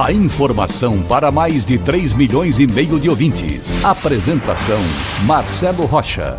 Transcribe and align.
A 0.00 0.10
informação 0.10 1.02
para 1.02 1.30
mais 1.30 1.66
de 1.66 1.76
3 1.76 2.14
milhões 2.14 2.58
e 2.58 2.66
meio 2.66 2.98
de 2.98 3.10
ouvintes. 3.10 3.84
Apresentação 3.84 4.78
Marcelo 5.26 5.84
Rocha. 5.84 6.38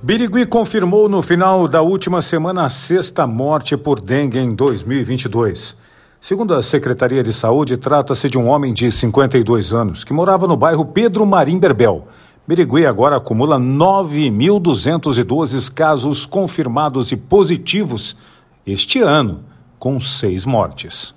Birigui 0.00 0.46
confirmou 0.46 1.08
no 1.08 1.20
final 1.20 1.66
da 1.66 1.82
última 1.82 2.22
semana 2.22 2.64
a 2.64 2.70
sexta 2.70 3.26
morte 3.26 3.76
por 3.76 4.00
dengue 4.00 4.38
em 4.38 4.54
2022. 4.54 5.76
Segundo 6.20 6.54
a 6.54 6.62
Secretaria 6.62 7.24
de 7.24 7.32
Saúde, 7.32 7.76
trata-se 7.76 8.30
de 8.30 8.38
um 8.38 8.46
homem 8.48 8.72
de 8.72 8.92
52 8.92 9.72
anos 9.72 10.04
que 10.04 10.12
morava 10.12 10.46
no 10.46 10.56
bairro 10.56 10.84
Pedro 10.84 11.26
Marim 11.26 11.58
Berbel. 11.58 12.06
Birigui 12.46 12.86
agora 12.86 13.16
acumula 13.16 13.58
9.212 13.58 15.72
casos 15.72 16.24
confirmados 16.24 17.10
e 17.10 17.16
positivos 17.16 18.16
este 18.64 19.00
ano, 19.00 19.40
com 19.78 20.00
seis 20.00 20.44
mortes. 20.44 21.14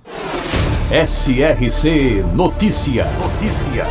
SRC 0.92 2.24
Notícia. 2.36 3.06
Notícia. 3.20 3.86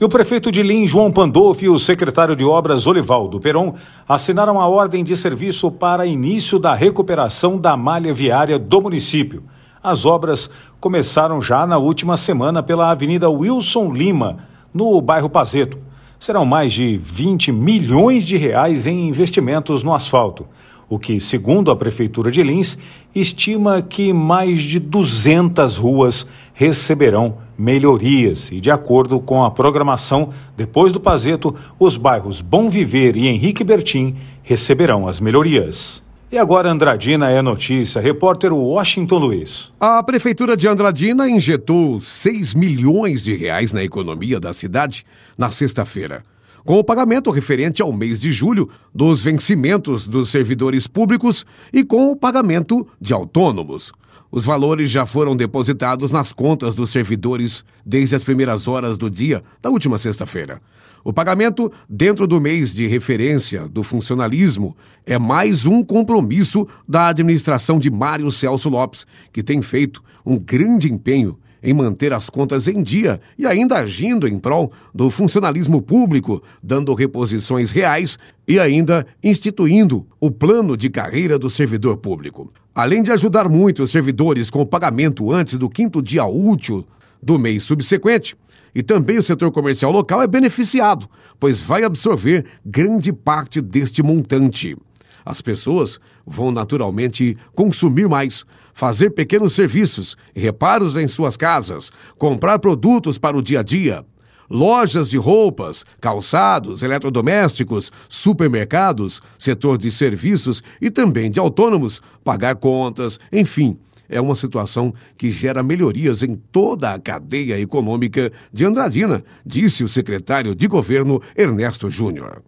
E 0.00 0.04
o 0.04 0.08
prefeito 0.08 0.50
de 0.50 0.62
Lins, 0.62 0.90
João 0.90 1.10
Pandolfo, 1.10 1.64
e 1.64 1.68
o 1.68 1.78
secretário 1.78 2.34
de 2.34 2.44
Obras, 2.44 2.86
Olivaldo 2.86 3.38
Peron, 3.38 3.74
assinaram 4.08 4.60
a 4.60 4.66
ordem 4.66 5.04
de 5.04 5.16
serviço 5.16 5.70
para 5.70 6.06
início 6.06 6.58
da 6.58 6.74
recuperação 6.74 7.58
da 7.58 7.76
malha 7.76 8.12
viária 8.12 8.58
do 8.58 8.80
município. 8.80 9.44
As 9.82 10.06
obras 10.06 10.50
começaram 10.80 11.40
já 11.40 11.66
na 11.66 11.78
última 11.78 12.16
semana 12.16 12.62
pela 12.62 12.90
Avenida 12.90 13.28
Wilson 13.28 13.92
Lima, 13.92 14.38
no 14.72 15.00
bairro 15.00 15.28
Pazeto. 15.28 15.78
Serão 16.18 16.46
mais 16.46 16.72
de 16.72 16.96
20 16.96 17.52
milhões 17.52 18.24
de 18.24 18.36
reais 18.36 18.86
em 18.86 19.08
investimentos 19.08 19.82
no 19.82 19.94
asfalto 19.94 20.46
o 20.88 20.98
que, 20.98 21.20
segundo 21.20 21.70
a 21.70 21.76
Prefeitura 21.76 22.30
de 22.30 22.42
Lins, 22.42 22.78
estima 23.14 23.82
que 23.82 24.12
mais 24.12 24.62
de 24.62 24.78
200 24.78 25.76
ruas 25.76 26.26
receberão 26.52 27.38
melhorias. 27.58 28.50
E, 28.50 28.60
de 28.60 28.70
acordo 28.70 29.20
com 29.20 29.44
a 29.44 29.50
programação, 29.50 30.30
depois 30.56 30.92
do 30.92 31.00
Pazeto, 31.00 31.54
os 31.78 31.96
bairros 31.96 32.40
Bom 32.40 32.68
Viver 32.68 33.16
e 33.16 33.26
Henrique 33.26 33.64
Bertim 33.64 34.16
receberão 34.42 35.08
as 35.08 35.20
melhorias. 35.20 36.02
E 36.30 36.38
agora 36.38 36.70
Andradina 36.70 37.30
é 37.30 37.40
notícia. 37.40 38.00
Repórter 38.00 38.52
Washington 38.52 39.18
Luiz. 39.18 39.72
A 39.78 40.02
Prefeitura 40.02 40.56
de 40.56 40.66
Andradina 40.66 41.28
injetou 41.28 42.00
6 42.00 42.54
milhões 42.54 43.22
de 43.22 43.36
reais 43.36 43.72
na 43.72 43.84
economia 43.84 44.40
da 44.40 44.52
cidade 44.52 45.06
na 45.38 45.48
sexta-feira 45.50 46.24
com 46.64 46.78
o 46.78 46.84
pagamento 46.84 47.30
referente 47.30 47.82
ao 47.82 47.92
mês 47.92 48.18
de 48.18 48.32
julho 48.32 48.68
dos 48.94 49.22
vencimentos 49.22 50.08
dos 50.08 50.30
servidores 50.30 50.86
públicos 50.86 51.44
e 51.72 51.84
com 51.84 52.10
o 52.10 52.16
pagamento 52.16 52.86
de 53.00 53.12
autônomos. 53.12 53.92
Os 54.32 54.44
valores 54.44 54.90
já 54.90 55.06
foram 55.06 55.36
depositados 55.36 56.10
nas 56.10 56.32
contas 56.32 56.74
dos 56.74 56.90
servidores 56.90 57.64
desde 57.84 58.16
as 58.16 58.24
primeiras 58.24 58.66
horas 58.66 58.98
do 58.98 59.08
dia 59.08 59.44
da 59.62 59.70
última 59.70 59.98
sexta-feira. 59.98 60.60
O 61.04 61.12
pagamento, 61.12 61.70
dentro 61.88 62.26
do 62.26 62.40
mês 62.40 62.72
de 62.72 62.86
referência 62.86 63.68
do 63.68 63.82
funcionalismo, 63.82 64.74
é 65.04 65.18
mais 65.18 65.66
um 65.66 65.84
compromisso 65.84 66.66
da 66.88 67.08
administração 67.08 67.78
de 67.78 67.90
Mário 67.90 68.32
Celso 68.32 68.70
Lopes, 68.70 69.06
que 69.30 69.42
tem 69.42 69.60
feito 69.60 70.02
um 70.24 70.38
grande 70.38 70.90
empenho 70.90 71.38
em 71.64 71.72
manter 71.72 72.12
as 72.12 72.28
contas 72.28 72.68
em 72.68 72.82
dia 72.82 73.18
e 73.38 73.46
ainda 73.46 73.78
agindo 73.78 74.28
em 74.28 74.38
prol 74.38 74.70
do 74.94 75.08
funcionalismo 75.08 75.80
público, 75.80 76.42
dando 76.62 76.92
reposições 76.92 77.70
reais 77.70 78.18
e 78.46 78.60
ainda 78.60 79.06
instituindo 79.22 80.06
o 80.20 80.30
plano 80.30 80.76
de 80.76 80.90
carreira 80.90 81.38
do 81.38 81.48
servidor 81.48 81.96
público. 81.96 82.52
Além 82.74 83.02
de 83.02 83.10
ajudar 83.10 83.48
muito 83.48 83.82
os 83.82 83.90
servidores 83.90 84.50
com 84.50 84.60
o 84.60 84.66
pagamento 84.66 85.32
antes 85.32 85.56
do 85.56 85.70
quinto 85.70 86.02
dia 86.02 86.26
útil 86.26 86.86
do 87.22 87.38
mês 87.38 87.62
subsequente, 87.62 88.36
e 88.74 88.82
também 88.82 89.16
o 89.16 89.22
setor 89.22 89.50
comercial 89.50 89.92
local 89.92 90.20
é 90.20 90.26
beneficiado, 90.26 91.08
pois 91.38 91.60
vai 91.60 91.84
absorver 91.84 92.44
grande 92.66 93.12
parte 93.12 93.60
deste 93.60 94.02
montante. 94.02 94.76
As 95.24 95.40
pessoas 95.40 95.98
vão 96.26 96.50
naturalmente 96.50 97.36
consumir 97.54 98.08
mais, 98.08 98.44
fazer 98.74 99.10
pequenos 99.10 99.54
serviços, 99.54 100.16
reparos 100.34 100.96
em 100.96 101.08
suas 101.08 101.36
casas, 101.36 101.90
comprar 102.18 102.58
produtos 102.58 103.16
para 103.16 103.36
o 103.36 103.42
dia 103.42 103.60
a 103.60 103.62
dia. 103.62 104.04
Lojas 104.50 105.08
de 105.08 105.16
roupas, 105.16 105.86
calçados, 106.00 106.82
eletrodomésticos, 106.82 107.90
supermercados, 108.08 109.22
setor 109.38 109.78
de 109.78 109.90
serviços 109.90 110.62
e 110.80 110.90
também 110.90 111.30
de 111.30 111.40
autônomos, 111.40 112.02
pagar 112.22 112.56
contas, 112.56 113.18
enfim, 113.32 113.78
é 114.08 114.20
uma 114.20 114.34
situação 114.34 114.92
que 115.16 115.30
gera 115.30 115.62
melhorias 115.62 116.22
em 116.22 116.34
toda 116.34 116.92
a 116.92 116.98
cadeia 116.98 117.58
econômica 117.58 118.30
de 118.52 118.64
Andradina, 118.64 119.24
disse 119.46 119.82
o 119.82 119.88
secretário 119.88 120.54
de 120.54 120.66
governo 120.66 121.22
Ernesto 121.36 121.90
Júnior. 121.90 122.42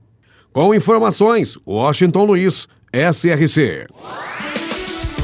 Com 0.57 0.75
informações, 0.75 1.59
Washington 1.67 2.25
Luiz, 2.25 2.67
SRC. 2.91 3.87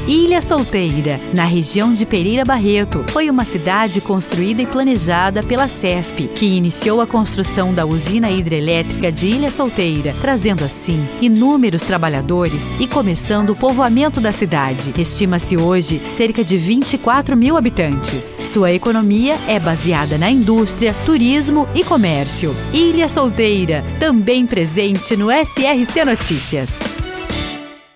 Ilha 0.05 0.41
Solteira, 0.41 1.17
na 1.33 1.45
região 1.45 1.93
de 1.93 2.05
Pereira 2.05 2.43
Barreto, 2.43 3.05
foi 3.07 3.29
uma 3.29 3.45
cidade 3.45 4.01
construída 4.01 4.61
e 4.61 4.67
planejada 4.67 5.41
pela 5.41 5.69
CESP, 5.69 6.27
que 6.27 6.45
iniciou 6.45 6.99
a 6.99 7.07
construção 7.07 7.73
da 7.73 7.85
usina 7.85 8.29
hidrelétrica 8.29 9.09
de 9.09 9.27
Ilha 9.27 9.49
Solteira, 9.49 10.13
trazendo 10.19 10.65
assim 10.65 11.07
inúmeros 11.21 11.83
trabalhadores 11.83 12.69
e 12.81 12.85
começando 12.85 13.51
o 13.51 13.55
povoamento 13.55 14.19
da 14.19 14.33
cidade. 14.33 14.93
Estima-se 14.99 15.55
hoje 15.55 16.01
cerca 16.03 16.43
de 16.43 16.57
24 16.57 17.37
mil 17.37 17.55
habitantes. 17.55 18.41
Sua 18.43 18.73
economia 18.73 19.37
é 19.47 19.57
baseada 19.57 20.17
na 20.17 20.29
indústria, 20.29 20.93
turismo 21.05 21.65
e 21.73 21.81
comércio. 21.81 22.53
Ilha 22.73 23.07
Solteira, 23.07 23.85
também 24.01 24.45
presente 24.45 25.15
no 25.15 25.29
SRC 25.31 26.03
Notícias. 26.03 27.02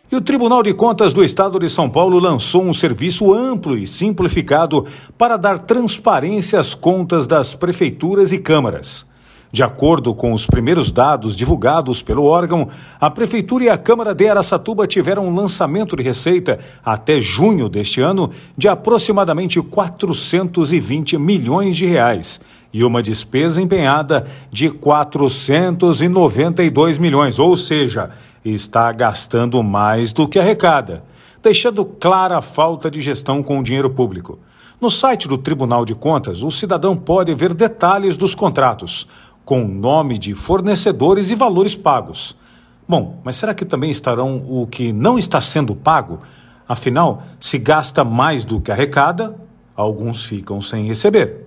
E 0.09 0.15
o 0.15 0.21
Tribunal 0.21 0.63
de 0.63 0.73
Contas 0.73 1.11
do 1.11 1.21
Estado 1.21 1.59
de 1.59 1.69
São 1.69 1.89
Paulo 1.89 2.17
lançou 2.17 2.63
um 2.63 2.71
serviço 2.71 3.33
amplo 3.33 3.77
e 3.77 3.85
simplificado 3.85 4.85
para 5.17 5.35
dar 5.35 5.59
transparência 5.59 6.61
às 6.61 6.73
contas 6.73 7.27
das 7.27 7.53
prefeituras 7.53 8.31
e 8.31 8.39
câmaras. 8.39 9.05
De 9.51 9.61
acordo 9.63 10.15
com 10.15 10.31
os 10.31 10.47
primeiros 10.47 10.93
dados 10.93 11.35
divulgados 11.35 12.01
pelo 12.01 12.23
órgão, 12.23 12.69
a 13.01 13.09
Prefeitura 13.09 13.65
e 13.65 13.69
a 13.69 13.77
Câmara 13.77 14.15
de 14.15 14.29
Araçatuba 14.29 14.87
tiveram 14.87 15.27
um 15.27 15.35
lançamento 15.35 15.93
de 15.97 16.03
receita 16.03 16.57
até 16.85 17.19
junho 17.19 17.67
deste 17.67 17.99
ano 17.99 18.31
de 18.57 18.69
aproximadamente 18.69 19.61
420 19.61 21.17
milhões 21.17 21.75
de 21.75 21.85
reais 21.85 22.39
e 22.73 22.83
uma 22.83 23.01
despesa 23.01 23.61
empenhada 23.61 24.27
de 24.51 24.69
492 24.69 26.97
milhões, 26.97 27.39
ou 27.39 27.55
seja, 27.55 28.09
está 28.43 28.91
gastando 28.91 29.63
mais 29.63 30.11
do 30.13 30.27
que 30.27 30.39
arrecada, 30.39 31.03
deixando 31.41 31.85
clara 31.85 32.37
a 32.37 32.41
falta 32.41 32.91
de 32.91 33.01
gestão 33.01 33.41
com 33.41 33.59
o 33.59 33.63
dinheiro 33.63 33.89
público. 33.89 34.39
No 34.79 34.91
site 34.91 35.27
do 35.27 35.37
Tribunal 35.37 35.85
de 35.85 35.95
Contas, 35.95 36.43
o 36.43 36.51
cidadão 36.51 36.95
pode 36.95 37.33
ver 37.33 37.53
detalhes 37.53 38.15
dos 38.15 38.35
contratos, 38.35 39.07
com 39.43 39.65
nome 39.65 40.19
de 40.19 40.35
fornecedores 40.35 41.31
e 41.31 41.35
valores 41.35 41.75
pagos. 41.75 42.37
Bom, 42.87 43.19
mas 43.23 43.37
será 43.37 43.53
que 43.53 43.65
também 43.65 43.89
estarão 43.89 44.43
o 44.47 44.67
que 44.67 44.93
não 44.93 45.17
está 45.17 45.41
sendo 45.41 45.75
pago? 45.75 46.19
Afinal, 46.67 47.23
se 47.39 47.57
gasta 47.57 48.03
mais 48.03 48.45
do 48.45 48.61
que 48.61 48.71
arrecada, 48.71 49.35
alguns 49.75 50.25
ficam 50.25 50.61
sem 50.61 50.85
receber. 50.85 51.46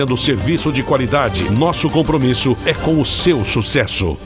oferecendo 0.01 0.17
serviço 0.17 0.71
de 0.71 0.83
qualidade. 0.83 1.49
Nosso 1.51 1.89
compromisso 1.89 2.57
é 2.65 2.73
com 2.73 2.99
o 2.99 3.05
seu 3.05 3.43
sucesso. 3.43 4.17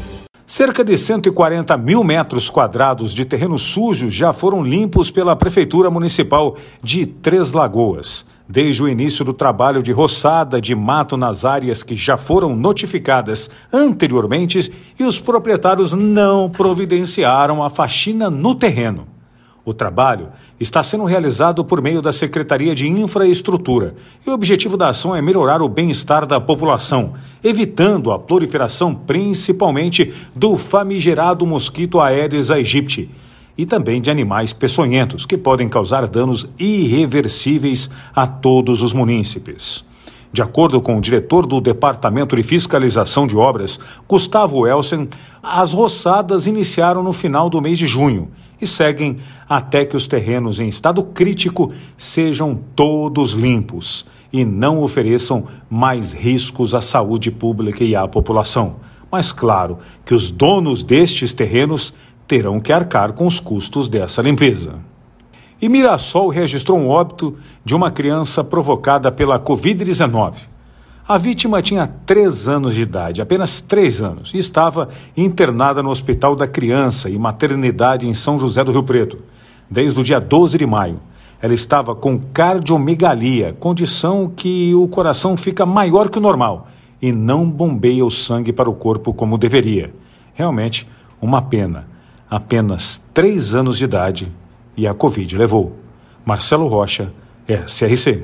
Cerca 0.47 0.83
de 0.83 0.97
140 0.97 1.75
mil 1.77 2.03
metros 2.03 2.49
quadrados 2.49 3.13
de 3.13 3.25
terreno 3.25 3.57
sujo 3.57 4.09
já 4.09 4.31
foram 4.31 4.63
limpos 4.63 5.11
pela 5.11 5.35
Prefeitura 5.35 5.89
Municipal 5.89 6.55
de 6.81 7.05
Três 7.05 7.51
Lagoas. 7.51 8.25
Desde 8.47 8.83
o 8.83 8.87
início 8.87 9.25
do 9.25 9.33
trabalho 9.33 9.81
de 9.81 9.91
roçada 9.91 10.61
de 10.61 10.75
mato 10.75 11.17
nas 11.17 11.43
áreas 11.43 11.81
que 11.81 11.95
já 11.95 12.15
foram 12.15 12.55
notificadas 12.55 13.49
anteriormente 13.73 14.71
e 14.99 15.03
os 15.03 15.19
proprietários 15.19 15.93
não 15.93 16.49
providenciaram 16.49 17.63
a 17.63 17.69
faxina 17.69 18.29
no 18.29 18.53
terreno. 18.53 19.14
O 19.65 19.73
trabalho 19.73 20.27
está 20.59 20.83
sendo 20.83 21.05
realizado 21.05 21.65
por 21.65 21.81
meio 21.81 21.99
da 21.99 22.11
Secretaria 22.11 22.75
de 22.75 22.87
Infraestrutura 22.87 23.95
e 24.25 24.29
o 24.29 24.33
objetivo 24.33 24.77
da 24.77 24.89
ação 24.89 25.15
é 25.15 25.23
melhorar 25.23 25.59
o 25.59 25.67
bem-estar 25.67 26.27
da 26.27 26.39
população, 26.39 27.13
evitando 27.43 28.11
a 28.11 28.19
proliferação 28.19 28.93
principalmente 28.93 30.13
do 30.35 30.55
famigerado 30.55 31.47
mosquito 31.47 31.99
Aedes 31.99 32.51
aegypti 32.51 33.09
e 33.57 33.65
também 33.65 33.99
de 33.99 34.11
animais 34.11 34.53
peçonhentos 34.53 35.25
que 35.25 35.35
podem 35.35 35.67
causar 35.67 36.05
danos 36.05 36.47
irreversíveis 36.59 37.89
a 38.15 38.27
todos 38.27 38.83
os 38.83 38.93
munícipes. 38.93 39.83
De 40.31 40.43
acordo 40.43 40.79
com 40.79 40.97
o 40.97 41.01
diretor 41.01 41.47
do 41.47 41.59
Departamento 41.59 42.35
de 42.35 42.43
Fiscalização 42.43 43.25
de 43.25 43.35
Obras, 43.35 43.79
Gustavo 44.07 44.67
Elsen, 44.67 45.09
as 45.41 45.73
roçadas 45.73 46.45
iniciaram 46.45 47.01
no 47.01 47.13
final 47.13 47.49
do 47.49 47.59
mês 47.59 47.79
de 47.79 47.87
junho 47.87 48.29
e 48.61 48.67
seguem 48.67 49.19
até 49.47 49.85
que 49.85 49.95
os 49.95 50.07
terrenos 50.07 50.59
em 50.59 50.69
estado 50.69 51.03
crítico 51.03 51.71
sejam 51.97 52.59
todos 52.75 53.31
limpos 53.31 54.05
e 54.31 54.43
não 54.43 54.81
ofereçam 54.81 55.45
mais 55.69 56.13
riscos 56.13 56.73
à 56.73 56.81
saúde 56.81 57.31
pública 57.31 57.83
e 57.83 57.95
à 57.95 58.07
população. 58.07 58.77
Mas 59.11 59.31
claro 59.31 59.79
que 60.03 60.13
os 60.13 60.31
donos 60.31 60.83
destes 60.83 61.33
terrenos 61.33 61.93
terão 62.27 62.59
que 62.59 62.73
arcar 62.73 63.13
com 63.13 63.25
os 63.25 63.39
custos 63.39 63.87
dessa 63.87 64.21
limpeza. 64.21 64.79
E 65.61 65.69
Mirassol 65.69 66.27
registrou 66.29 66.77
um 66.77 66.89
óbito 66.89 67.37
de 67.63 67.73
uma 67.73 67.89
criança 67.89 68.43
provocada 68.43 69.11
pela 69.11 69.39
Covid-19. 69.39 70.54
A 71.07 71.19
vítima 71.19 71.61
tinha 71.61 71.85
três 71.85 72.47
anos 72.47 72.73
de 72.73 72.81
idade, 72.81 73.21
apenas 73.21 73.61
três 73.61 74.01
anos, 74.01 74.33
e 74.33 74.39
estava 74.39 74.89
internada 75.15 75.83
no 75.83 75.91
Hospital 75.91 76.35
da 76.35 76.47
Criança 76.47 77.11
e 77.11 77.19
Maternidade 77.19 78.07
em 78.07 78.13
São 78.15 78.39
José 78.39 78.63
do 78.63 78.71
Rio 78.71 78.81
Preto, 78.81 79.19
desde 79.69 79.99
o 79.99 80.03
dia 80.03 80.19
12 80.19 80.57
de 80.57 80.65
maio. 80.65 80.99
Ela 81.39 81.53
estava 81.53 81.93
com 81.93 82.17
cardiomegalia, 82.33 83.55
condição 83.59 84.31
que 84.35 84.73
o 84.73 84.87
coração 84.87 85.37
fica 85.37 85.63
maior 85.63 86.09
que 86.09 86.17
o 86.17 86.21
normal 86.21 86.69
e 86.99 87.11
não 87.11 87.47
bombeia 87.47 88.03
o 88.03 88.09
sangue 88.09 88.51
para 88.51 88.67
o 88.67 88.73
corpo 88.73 89.13
como 89.13 89.37
deveria. 89.37 89.93
Realmente, 90.33 90.89
uma 91.21 91.39
pena. 91.39 91.87
Apenas 92.27 92.99
três 93.13 93.53
anos 93.53 93.77
de 93.77 93.83
idade 93.83 94.31
e 94.75 94.87
a 94.87 94.93
Covid 94.95 95.37
levou. 95.37 95.75
Marcelo 96.25 96.67
Rocha, 96.67 97.13
SRC. 97.47 98.23